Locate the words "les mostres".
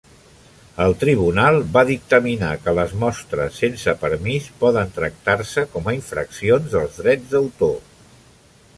2.79-3.61